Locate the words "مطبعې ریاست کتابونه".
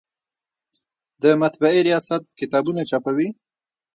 1.41-2.81